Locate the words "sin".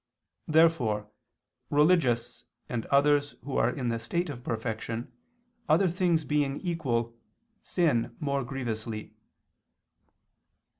7.61-8.15